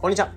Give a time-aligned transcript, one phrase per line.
[0.00, 0.32] こんにちは。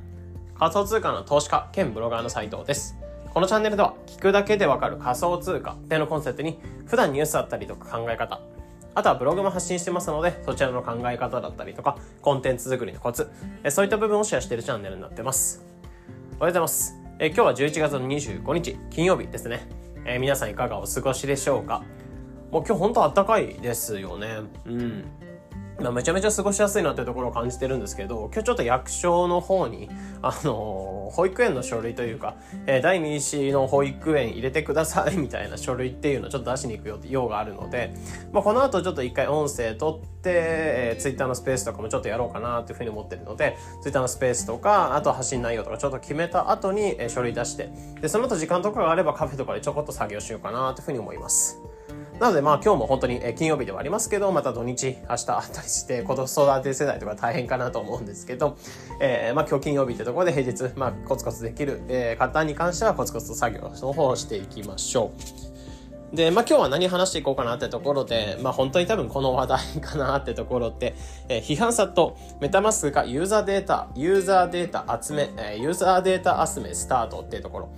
[0.60, 2.98] 仮想通貨の投資家兼ブロガーの斉藤です。
[3.34, 8.42] このチャンネルでは聞くだけでわかる仮想通貨ってのコンセプトに普段ニュースだったりとか考え方、
[8.94, 13.32] あとはブログも発信してますので、そちらの考え方だったりとか、コンテンツ作りのコツ、
[13.70, 15.64] そういった部分をシェアしているチャンネルになってます。
[16.40, 16.96] おはようございます。
[17.20, 19.66] え今日は11月の25日、金曜日ですね。
[20.04, 21.84] え皆さんいかがお過ごしでしょうか？
[22.52, 24.42] もう今日本当暖かいですよね。
[24.66, 25.06] うん。
[25.80, 29.90] まあ、めちゃめちゃ過ごしやすいなっていうところを感じてるんですけど、今日ちょっと役所の方に、
[30.22, 32.36] あのー、保育園の書類というか、
[32.68, 37.94] えー、第2子の保育園入れてくださいみたいな書類っていうのをちょっと出しに行くようがあるので、
[38.32, 51.58] まあ、この後ちょっと一回音声取って、えー、ツイッターのスペースとかもちょっとやろうかなっていうふうに思ってるので、ツイッターのスペースとか、あと発信内容とかちょっと決めた後に、えー、書類出して、で、その後時間とかがあればカフェとかでちょこっと作業しようかなというふうに思います。
[52.24, 58.56] なのでまあ今日も本当に金曜日ではありますけど、また土日、明日あったりして、子育て世代とか大変かなと思うんですけど、
[59.02, 65.12] えー、まあ今日金曜日ってところで平日、まあコツコツできる、えー、方に関してはコツコツと作業の方をしていきましょ
[66.14, 66.16] う。
[66.16, 70.96] で、まあ今日は何話していこうかなってところで、まあ本当に多分この話題かなってところって、
[71.28, 77.70] えー、批判殺とメタマスクがユーザーデータ、ユーザーデータ集め、えー、ユーザーデータ集めスタートっていうところ。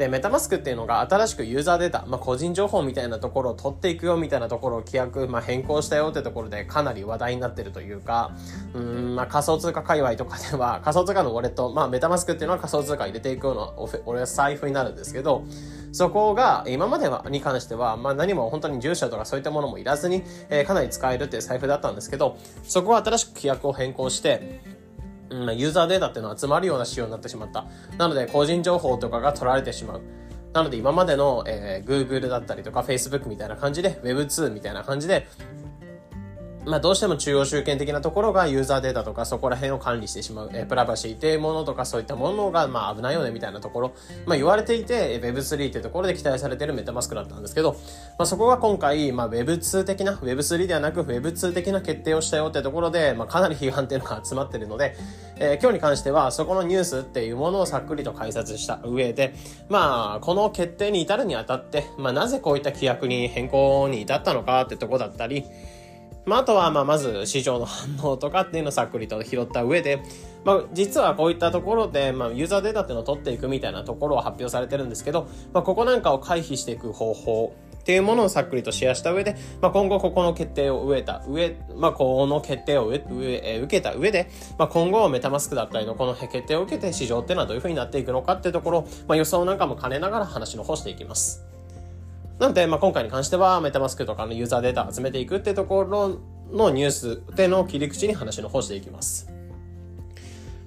[0.00, 8.34] で、メタマスクっていうのが新しくユーザーデータ、まあ、個人情報みたいなところを取っていくよみたいなところを規約、まあ、変更したよってところでかなり話題になってるというか、
[8.72, 15.44] うん、まあ、仮想通貨界隈とかでは、 仮想通貨のウォレット、まあ、メタマスクっていうのは仮想通貨入れていくようなお俺は財布になるんですけど、
[15.92, 24.79] そこが今まではに関しては、まあ、何も本当に住所とかそういったものもいらずに、えー、かなり使えるっていう財布だったんですけど、そこは新しく規約を変更して、
[25.30, 27.66] うん、ユーザーデータっていうのは集まるような仕様になってしまった。
[27.98, 30.02] なので、個人情報とかが取られてしまう。
[30.52, 35.28] なので今までの、えー、Google だったりとか Facebook みたいな感じで Web2 みたいな感じで
[36.66, 43.94] まあ、どうしても中央集権的なところがユーザーデータとかそこら辺を管理してしまう、えー、プラバシーっていうものとかそういったものが、まあ、危ないよねみたいなところ、
[44.26, 54.96] まあ、言われていて Web3 っていうところで期待されてるメタマスクだったんですけど、まあ、そこが今回、まあ、Web2 的な Web3 ではなく Web2 的な決定をしたよってところで、まあ、かなり批判っていうのが集まってるので、
[55.36, 59.34] えー、今日に関してはそこのニュースっていうものをさっくりと解説した上で、
[59.70, 65.46] まあ、この決定に至るにあたって、まあ、なぜこういった規約に変更に至ったのかってとこだったり、
[66.26, 70.02] まあ、あとは、まあ、まず市場の反応とかっていうのをさっくりと拾った上で、
[70.44, 83.02] まあ、実はこういったところで、まあ、ユーザーデータっていうのを取っていくみたいなところを発表されてるんですけど、まあ、ここなんかを回避していく方法っていうものをさっくりとシェアした上で、まあ、今後ここの決定を植えた上、まあ、この決定を植
[83.42, 91.44] え受けた上で、まあ、今後メタマスクだったりのこの決定を受けて市場っていうのはどういうふうになっていくのかっていうところ、まあ、予想なんかも兼ねながら話の方していきます。
[92.40, 96.18] なので、まあ、今回に関しては、メタマスクとかのユーザーデータを集めていくっていうところ
[96.50, 99.30] のニュースでの切り口に話の方していきます。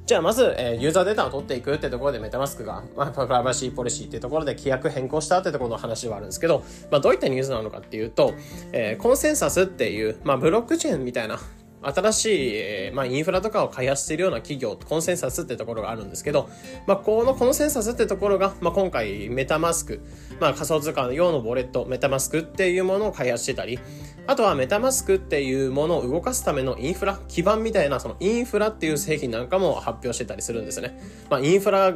[0.06, 8.36] じゃあまず、え、ユーザーデータを取っていくってところでメタマスクが、まあ、プライバシーポリシーっていうところで規約変更したってところの話はあるんですけど、まあ、どういったニュースなのかっていうと、
[8.72, 11.40] えー、コンセンサスっていう、まあ、ブロックチェーンみたいな
[11.84, 16.50] 新しい、え、まあ、インフラとかを開発しているような企業、コンセンサスってところがあるんですけど、
[16.88, 20.02] まあ、このコンセンサスってところが、まあ、今回メタマスク、
[20.40, 23.80] まあ、仮想通貨用のウォレット、メタマスクっていうものを開発してたり、
[24.26, 30.98] あとはメタマスクっていうものを動かすためのインフラ、基盤みたいな、そのインフラっていう製品なんかも発表してたりするんですね。
[31.30, 31.94] まあ、インフラ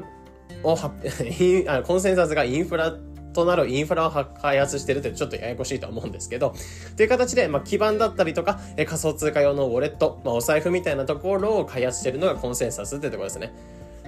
[0.64, 0.76] を
[1.86, 2.96] コンセンサスがインフラ
[3.38, 4.12] となるインフラを
[4.42, 6.56] 開発してるってちょっとややこしいと思うんですけど、
[6.96, 13.54] という形で、まあ、基盤だったりとか、え仮想通貨用のウォレット、まあ、お財布みたいなところを開発してるのがコンセンサスってところですね。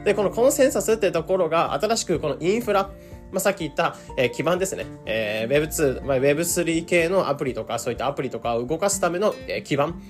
[0.03, 2.89] で、このコンセンサスってところが新しくこのインフラ、
[3.31, 4.87] まあ、さっき言った、えー、基盤ですね。
[5.05, 10.01] えー、Web2、まあ、Web3 系のアプリとか、そういったアプリとかを動かすための、えー、基盤。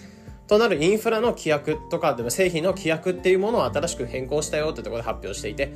[0.47, 5.73] となるインフラの規約とか、でも製品の規約っていうものを新しく変更したよってところで発表していて、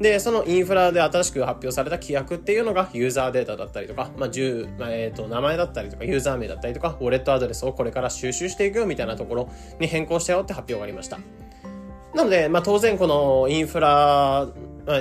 [0.00, 11.18] で、そのインフラで新しく発表された規約っていうのがユーザーデータだったりとか、まあ、10、まあ、え、と、名前だったりとか、ユーザー名だったりとか、ウォレットアドレスをこれから収集していくよみたいなところに変更したよって発表がありました。
[12.14, 14.48] なので、まあ、当然このインフラ、あ、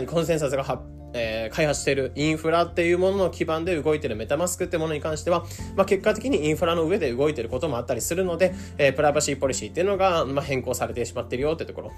[0.06, 5.44] コンセンサスが発えー、開発しているインフラっていうものの基盤で動いているメタマスクってものに関しては、
[5.76, 11.92] まあ、結果的にインフラの上で動いていることもあったりするので、えー、プライバシーポリシーっていうのが、まあ、変更されてしまっているよってところ。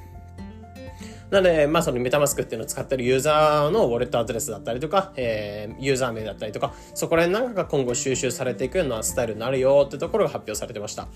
[1.32, 11.08] なので、まあそのメタマスクっていうのを使ってるユーザーのウォレットアドレスだったりとか、えー、ユーザー名だったりとか、そこら辺なんかが今後収集されていくようなスタイルになるよってところが発表されてました。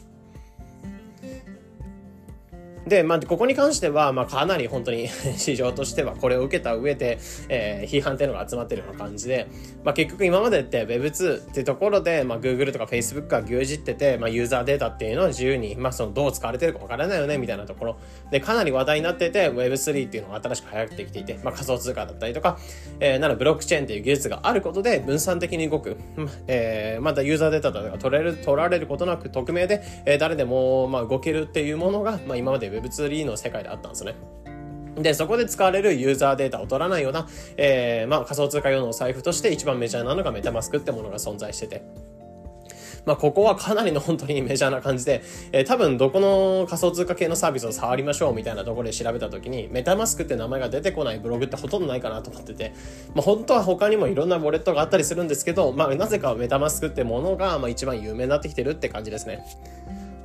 [2.88, 7.18] で、まあ、ここに関しては、まあ、かなり本当に 市場としてはこれを受けた上で、
[7.50, 9.48] えー、批判っていうのが集まってるような感じで、
[9.84, 17.98] まあ、結局今までって Web2 っていうところで、まあ、Google とか Facebook が牛耳ってて、まあ、ユーザーデータっていうのは自由に、まあ、そのどう使われてるかわからないよねみたいなところ。
[18.32, 22.58] でかなり話題になってて Web3 っていうのが新しく流行ってきていて、まあ、仮想通貨だったりとか、
[23.00, 25.98] えー、ならブロックチェーンっていう技術があることで分散的に動く、
[26.48, 34.16] えー、またユーザーデータとか取れる取られることなく匿名で、えー、誰でも、まあ、動けるっていうものが、まあ、今まで Web3 の世界であったんですね。
[34.98, 37.28] で、そこで使われるユーザーデータを取らないような、
[37.58, 41.84] えー、まあ仮想通貨用のお財布として一番メジャーなのがメタマスクってものが存在してて。
[43.06, 52.74] まあ、ここはかなりの本当にメジャーな感じで、えー、多分どこの仮想通貨系のサービスを触りましょうみたいなところで調べた時に、メタマスクって名前が出てこないブログってほとんどないかなと思ってて、
[53.14, 59.46] まあ、本当は他にもいろんなウォレットがあったりするんですけど、まあ、なぜかメタマスクってものが、まあ、一番有名になってきてるって感じですね。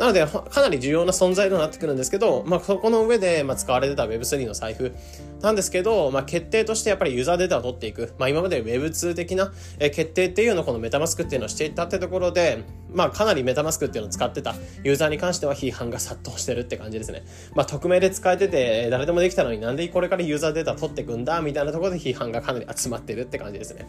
[0.00, 4.94] なので、かなり重要な存在となってくるんですけど、まあ、そこの上で、まあ、使われてた Web3 の財布
[5.42, 8.14] なんですけど、まあ、決定としてやっぱりユーザーデータを取っていく。
[8.18, 14.54] まあ、今まで Web2 的な決定っていうのをこのメタマスクっていうのをしていったってところで、まあ、かなりメタマスクっていうのを使ってた
[14.84, 17.22] ユーザーに関しては批判が殺到してるって感じですね。
[17.54, 23.86] まあ、匿名で使えてて、誰でもできたのになんでこれからユーザーデータ取っていくんだみたいなところで批判がかなり集まってるって感じですね。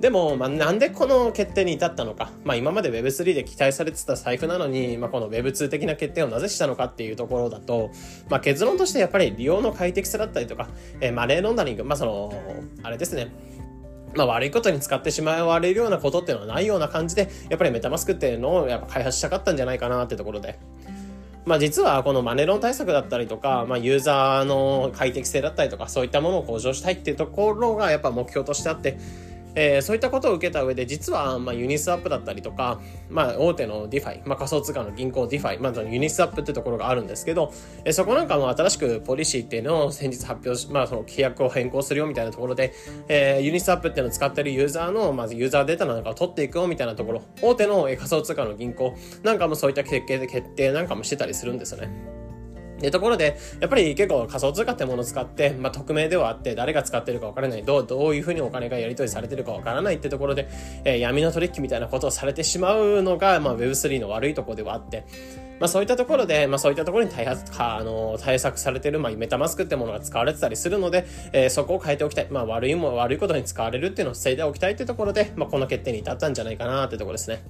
[0.00, 2.30] でも、まあ、なんでこの決定に至ったのか。
[2.44, 7.90] まあ、今まで Web3 で期待されてた財布なのに、まあ、この Web2 的な決定をなぜしたのかっていうところだと、
[8.28, 10.68] まあ、結論としてやっぱり利用の快適さだったりとか、
[11.00, 12.32] えー、マレーロンダリング、まあ、その、
[12.84, 13.32] あれですね。
[14.14, 20.58] まあ、悪いことに使ってしまわれるようなことっていうのはないような感じで、やっぱりメタマスクっていうのをやっぱ開発したかったんじゃないかなってところで。
[21.44, 28.98] まあ、実はこのマネロン対策だったりとか、まあ、ユーザーの快適性だったりとか、そういったものを向上したいっていうところがやっぱ目標としてあって、
[29.54, 37.52] えー、そういったことを受けた上で、実は、まあ、ユニスアップだったりとか、まあ、大手の DeFi、まあ、仮想通貨の銀行 DeFi、まあ、ユニスアップってところがあるんですけど、
[37.84, 42.72] えー、そこなんかも新しくポリシーっていうのを先日発表し、まあ、その規約を変更するよみたいなところで、
[43.08, 52.17] えー、ユニスアップっていうのを使ってるユーザーの、まずユーザーデータなんかを取っていくよみたいなところ、大手の仮想通貨の銀行なんかもそういった決定で決定なんかもしてたりするんですよね。
[52.80, 60.48] で、ところで、やっぱり結構仮想通貨ってものを使って、まあ、匿名ではあって、誰が使ってるかわからない、どう、どういうふうにお金がやり取りされてるかわからないってところで、
[60.84, 65.04] えー、闇の取引みたいなことをされてしまうのが、まあ、Web3 の悪いところではあって、
[65.60, 72.28] まあそういったところで、まあそういったところに対あの対策されてる、まあメタマスクってものが使われてたりするので、えー、そこを変えておきたい。
[72.30, 77.42] まあ悪いも悪いことに使われるっていうのを防いでおきたいってところで、まあこの決定に至ったんじゃないかなってところですね。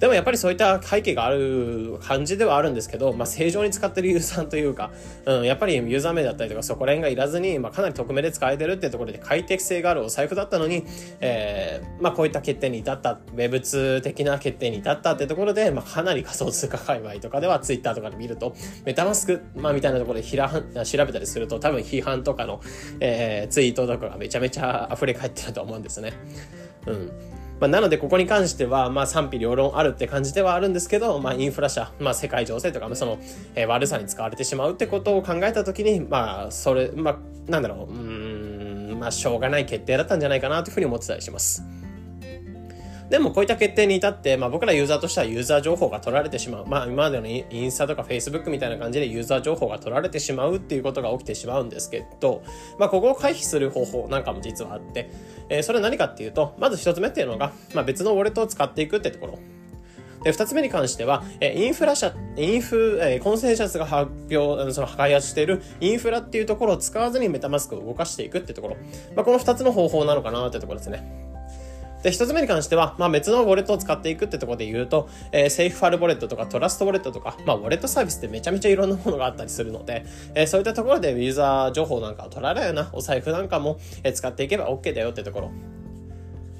[0.00, 4.90] でもやっぱりそういった背景がある感じではあるんですけど、まあ、正常に使ってるユーザーというか、
[5.26, 10.84] うん、やっぱりユーザー名だったりとかそこら辺がいらずに、まあ、かなり匿名で使えてるっていうところで快適性があるお財布だったのに、
[11.20, 18.54] えー、まあ、こういった決定に至った、Web2 的な決定に至ったっていうところで、まあ、かなり仮想通貨界隈とかでは Twitter とかで見ると、
[18.84, 22.60] メタマスク、まあ、みたいなところでひら調べたりすると多分批判とかの、
[23.00, 26.12] えー、ツイートとかがめちゃめちゃ溢れ返ってると思うんですね。
[26.86, 27.38] うん。
[27.60, 33.18] まあ、なので、ここに関しては、まあ、賛否両論あるって感じではあるんですけど、まあ、インフラ社、まあ、世界情勢とか、その、
[33.54, 41.62] えー、悪さに使われてしまうってことを考えたときに、まあ、それ、まあ、なんだろう、うん、まあ、しょうがない決定だったんじゃないかなというふうに思ってたりします。
[43.10, 46.66] でもこういった決定に至って、まあ僕らユーザーとしてはユーザー情報が取られてしまう。
[46.66, 52.42] まあ今までのインスタとか Facebook みたいな感じでユーザー情報が取られてしまうっていうことが起きてしまうんですけど、
[52.78, 55.10] まあここを回避する方法なんかも実はあって、
[55.48, 59.38] えー、それは何かっていうと、まず一つ目っていうのが、まあ別のウォレットを使っていくってところ。
[60.22, 68.76] で、二つ目に関しては、えインフラ社、インフ、えコンセンサスが発表、その開発しているインフラっていうところを使わずにメタマスクを動かしていくってところ。
[69.14, 71.27] まあ、この二つの方法なのかなってところですね。
[72.02, 85.50] で、一つ目に関しては、まあ別のウォレットを使っていくってところで言うと、えー、セーフパルウォレットとかトラストウォレットとか、まあウォレットサービスってめちゃめちゃいろんなものがあったりするので、えー、そういったところでユーザー情報なんかを取られるようなお財布なんかも、え、使っていけば OK だよってところ。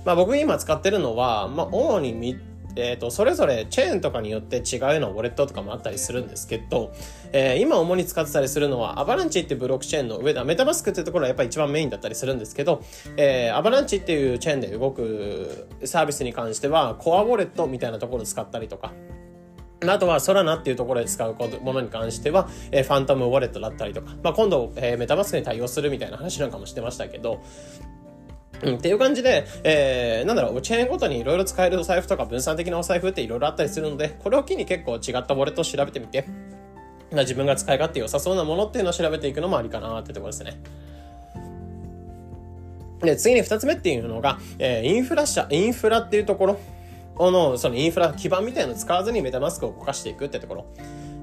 [0.05, 2.39] まあ僕今使ってるのは、まあ主に
[2.77, 6.93] え、ー、と、それぞれチェーンとかによって違うようなウォレットとかもあったりするんですけど、
[7.33, 12.83] えー、今主に使ってたりするのは、アバランチっていうブロックチェーンの上では、メタマスクっていうところはやっぱり一番メインだったりするんですけど、
[13.17, 18.93] えー、アバランチっていうチェーンで動くサービスに関しては、コアウォレットみたいなところを使ったりとか、
[19.87, 27.41] あとは、ソラナっていうところで使うものに関しては、えー、ファントムウォレットだったりとか、まあ、今度、えー、メタマスクに対応するみたいな話なんかもしてましたけど、
[28.63, 36.27] うん、っていう感じで、えー、なんだろう、チェーンごとにいろいろ使えるお財布とか分散的なお財布っていろいろあったりするので、これを機に結構違ったウォレットを調べてみて、
[37.13, 40.61] 自分が使い勝手良さそうなものっていうのを調べていくのもありかなってところですね。
[43.01, 50.67] で、次に二つ目っていうのが、えー、インフラ社、インフラっていうところの、そのインフラ基盤みたいなのを使わずにメタマスクを動かしていくってところ。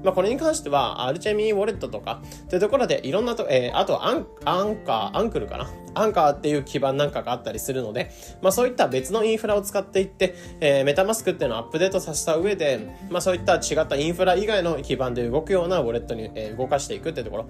[0.06, 5.68] まあ、これに関しては、アルチェミーウォレットとか、というところでいろんなと、えー、あとアン、アンカー、アンクルかな？
[5.94, 17.46] アンカーっていう基盤なんかがあったりするので、まあ、そういった別のインフラを使っていって、えー、メタマスクっていうのをアップデートさせた上で、まあ、そういった違ったインフラ以外の基盤で動くようなウォレットに、えー、動かしていくっていうところ。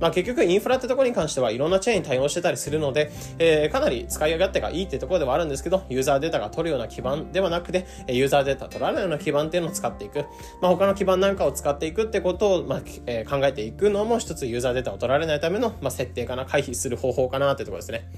[0.00, 10.24] まあ、結局インフラってところに関してはいろんなチェーンに対応してたりするので、えー、かなり使い勝手がいいってところではあるんですけど、ユーザーデータが取るような基盤ではなくて、ユーザーデータ取らないような基盤っていうのを使っていく。
[10.60, 18.08] まあ、他の基盤なんかを使っていくってことを、まあえー、考えていくのも一つユーザーデータを取られないための、まあ、設定かな、回避する方法かなってところですね。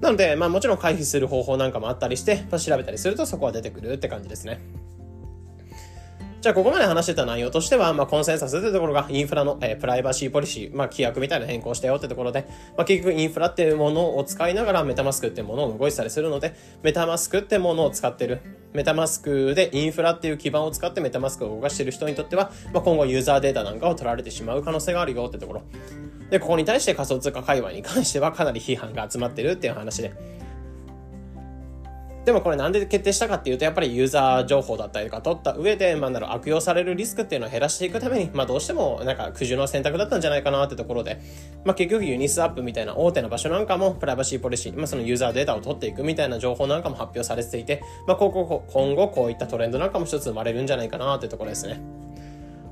[0.00, 4.60] なので、まあもちろん回避する方法なんかもあったりして、まあ、調べたりするとそこは出てくるって感じですね。
[6.40, 12.46] じゃあ、ここまで話してた内容としては、まあ、コンセンサスというところがインフラの、えー、プライバシーポリシー、まあ、規約みたいな変更したよってところで、
[12.78, 18.40] まあ、結局インフラっていうものを使いながらメタマスクっていうものを動いてたりするので、メタマスクってものを使ってる。
[18.72, 25.62] メタマスクでインフラっていう基盤を使ってメタマスクを動かしている人にとっては、まあ、今後ユーザーデータなんかを取られてしまう可能性があるよってところ。
[26.30, 30.40] で、ここに対して仮想通貨界隈に関してはかなり批判が集まってるっていう話で。
[32.24, 41.20] でもこれなんで決定したかっていうと、やっぱりユーザー情報だったりとか取った上で、まあ、なる悪用されるリスクっていうのを減らしていくために、まあ、どうしてもなんか苦渋の選択だったんじゃないかなってところで、
[41.64, 48.44] まあ、結局ユニスアップみたいな大手の場所なんかもプライバシーポリシー、まあ、そのユーザーデータを取っていくみたいな情報なんかも発表されていて、まあ、今後
[49.08, 51.80] こういったトレンドなんかも一つ生まれるんじゃないかなってところですね。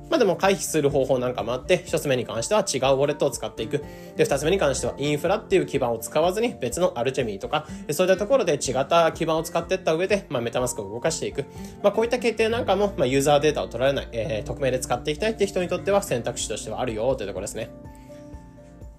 [0.09, 3.83] まあでも回避する方法なんかもあって、一つ目に関しては違うウォレットを使っていく。
[4.15, 11.45] で、二つ目に関してはインフラっていう基盤を使わずに別のアルチェミーとか、そういったところで違った基盤を使っていった上で、まあメタマスクを動かしていく。
[11.83, 17.69] まあこういった決定なんかも、まあユーザーデータを取られない、えー、匿名で使っていきたいって人にとっては選択肢としてはあるよというところですね。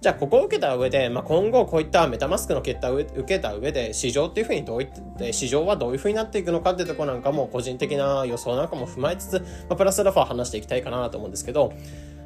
[0.01, 9.39] じゃあここを受けた上で、まあ、今後こういったメタマスクの結果を受けた上で市場っていうふうにどういって市場はどういうふうになっていくのかっていうとこなんかも個人的な予想なんかも踏まえつつ、
[9.69, 11.73] まあ、プラスアルファ話していきたいかなと思うんですけど、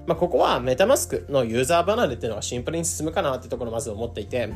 [0.07, 4.53] まあ、ここはメタマスクのユーザー離れっていうのがシンプルに進むかなっていうところをまず思っていて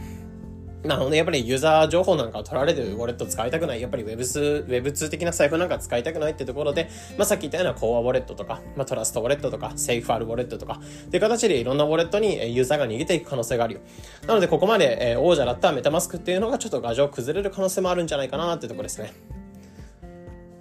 [0.83, 3.81] なので、やっぱりユーザー情報なんかを取られるウォレット使いたくない。
[3.81, 13.81] やっぱり Web2、Web2 的な財布なんか使いたくないってところで、まあ、さっき言ったようなコアウォレットとか、まあ、トラストウォレットとか、セーフパルウォレットとか、っていう形でいろんなウォレットにユーザーが逃げていく可能性があるよ。
[14.25, 19.38] なので、ここまで王者だったメタマスクっていうのがちょっと画像崩れる可能性もあるんじゃないかなってところですね。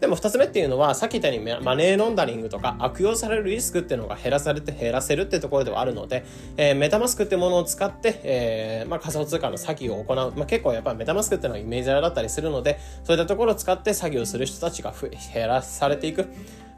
[0.00, 6.24] でも二つ目っていうのは、さっき言ったようにマネーロンダリングとか悪用されるリスクっていうのが減らされて減らせるってところではあるので、
[6.56, 10.16] えー、メタマスクってものを使って、えー、まあ、仮想通貨の詐欺を行う。
[10.36, 14.94] まあ、結構やっぱメタマスクっていうのはイメージャーだったりするので、そういったところを使って詐欺をする人たちが
[15.34, 16.28] 減らされていく。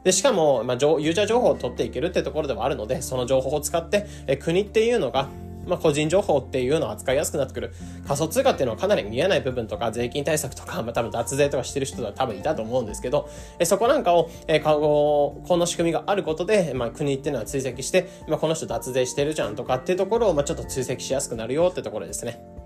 [0.03, 5.29] で、しかも、まあ、ユーザー情報を取っていけるってところではあるので、その情報を使って、え国っていうのが、
[5.65, 7.73] まあ、個人情報っていうのを扱いやすくなってくる。
[8.07, 22.60] 仮想通貨っていうのはかなり見えない部分とか、税金対策とか、 まあ、多分脱税とかしてる人は多分いたと思うんですけど、えそこなんかを、えー、この仕組みがあることで、まあ、国っていうのは追跡して、まあ、この人脱税してるじゃんとかっていうところを、まあ、ちょっと追跡しやすくなるよってところですね。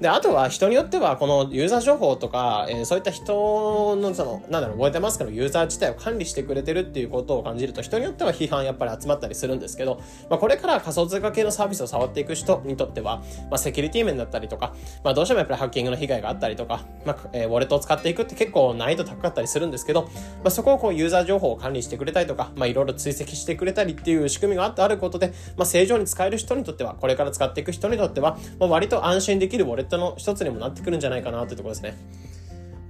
[0.00, 13.18] で、あとは人によっては、このユーザー情報とか、えー、そういった人の、その、なんだろう、覚えてますかのユーザー自体を管理してくれてるっていうことを感じると、人によっては批判やっぱり集まったりするんですけど、まあ、これから仮想通貨系のサービスを触っていく人にとっては、
[13.50, 20.10] まあ、セキュリティ面だったりとか、まあ、どうしてもやっぱりハッキングの被害があったりとか、まあ、えー、ウォレットを使っていくって結構難易度高かったりするんですけど、ま
[20.46, 31.96] あ、そこをこうユーザー情報を管理してくれたりとか、まあ、いろいろ追跡してくれたりっていう仕組みがあってあることで、まあ、正常に使える人にとっては、これから使っていく人にとっては、まあ、割と安心できるウォレットの一つにもなってくるんじゃないかなというところですね。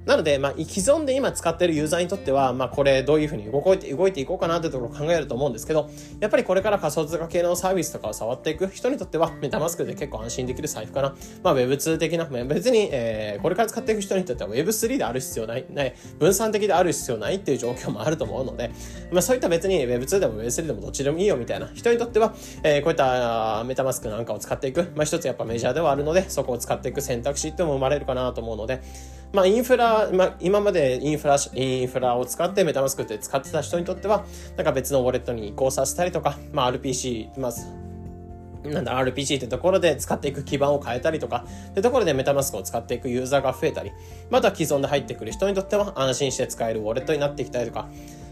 [0.07, 5.91] なので、まあ、既存で今使ってるユーザーにとっては、まあ、これどういうふうに動いて動いていこうかなというところを考えると思うんですけど、
[6.21, 11.15] やっぱりこれから仮想通貨系のサービスとかを触っていく人にとっては、メタマスクで結構安心できる財布かな。
[11.43, 18.71] まあ、Web2 的な、別に、えー、これから使っていく人にとっては Web3 である必要ない、ない、分散的である必要ないっていう状況もあると思うので、
[19.13, 28.81] まあ、そういった別に Web2 でも Web3 でもどっちでもいいよみたいな人にとっては、えー、こういったメタマスクなんかを使っていく、まあ、一つやっぱメジャーではあるので、そこを使っていく選択肢っても生まれるかなと思うので、
[29.33, 34.25] まあ、インフラ、まあ、今までインフラ、インフラを使ってメタマスクって使ってた人にとっては、
[34.57, 37.67] なんか別のウォレットに移行させたりとか、まあ、RPC、まず、
[38.65, 43.93] なんだ、RPC ってところで使っていく基盤を変えたりとか、ってところでメタマスクを使っていくユーザーが増えたり、
[44.31, 47.89] また既存で入ってくる人にとっては安心して使えるウォレットになってきたりとか、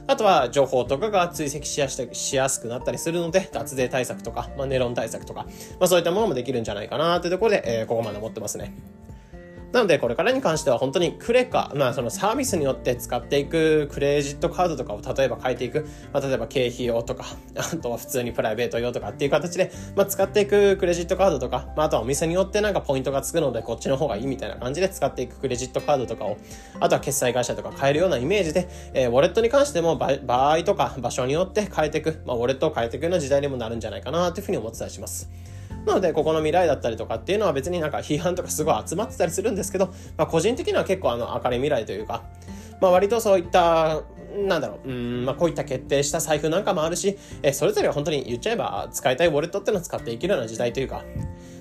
[0.08, 5.44] あとは情報とかが追跡しやしやすくなったりするので、脱税対策とか、まあ、ネロン対策とか、
[5.78, 8.74] まあそういったものもできるんじゃないかなというところで、えー、ここまで思ってますね。
[9.72, 26.38] なので、これからに関しては本当にクレカ、まあそのサービスによって使っていくクレジットカードとかを例えば変えていく、まあ例えば経費用とか、あとは普通にプライベート用とかっていう形で、まあ使っていくクレジットカードとか、まああとはお店によってなんかポイントがつくのでこっちの方がいいみたいな感じで使っていくクレジットカードとかを、
[26.80, 35.30] あとは決済会社とか変えるようなイメージで、えー、ウォレットに関しても場合とか場所によって変えていく、まあウォレットを変えていくような時代にもなるんじゃないかなというふうにお伝えします。
[35.88, 42.22] なので、ここの未来だったりとかっていうのは別になんか批判とかすごい集まってたりするんですけど、まあ、個人的には結構あの明るい未来というか、
[42.80, 44.02] まあ、割とそういった
[44.36, 51.04] なんだろう、うん、まあ、こういった決定した財布なんかもあるし、えそれぞれ本当に言っちゃえば使いたいウォレットっていうのを使っていけるような時代というか、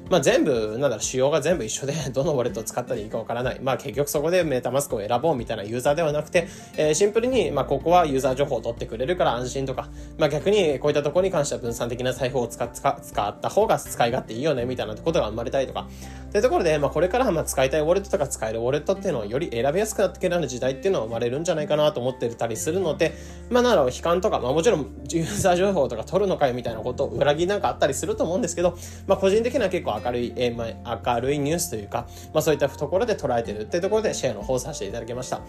[0.10, 3.60] まあ、全部、なんだろ、仕様が全部一緒で、 どのウォレットを使ったらいいかわからない。
[3.62, 6.48] まあ、結局そこでメタマスクを選ぼうみたいなユーザーではなくて、
[6.78, 15.88] えー、シンプルに、まあ、ここはユーザー情報を取ってくれるから安心とか、まあ、逆にこういったところに関しては分散的な財布を使っ使使った方が使い勝手いいよね、みたいなことが生まれたりとか。
[16.32, 23.14] というところで、まあ、これからまあ使いたいウォレットとか使えるウォレットっていうのをより選びやすくなってくる時代っていうのは生まれるんじゃないかなと思ってたりするので、
[23.50, 30.68] まあ、なら悲観とか、まあ、もちろんユーザー情報とか取るのかよみたいなことを裏切りなんかあったりすると思うんですけど、まあ、個人的には結構明るい、えま、
[31.06, 35.42] 明るいニュースというか、まあ、そういったところで捉えてるっていうところでシェアの方させていただきました。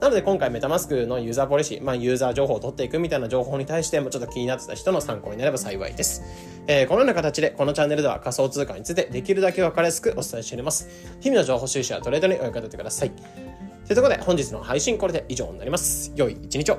[0.00, 6.24] なので今回メタマスクのユーザーポリシー、まあ、ユーザー情報を取っていくみたいな情報に対してもちょっと気になってた人の参考になれば幸いです。
[6.66, 10.88] えー、このような形でこのチャンネルでは仮想通貨についてできるだけ分かりやすくお伝えしております。
[11.20, 13.10] 日々の情報収集やトレードにお役立てください。
[13.10, 16.12] というところで本日の配信これで以上になります。
[16.16, 16.78] 良い一日を。